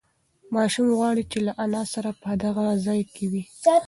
ماشوم 0.55 0.87
غواړي 0.99 1.23
چې 1.31 1.39
له 1.47 1.53
انا 1.63 1.83
سره 1.93 2.09
په 2.21 2.29
دغه 2.43 2.63
ځای 2.85 3.01
کې 3.13 3.25
وي. 3.31 3.43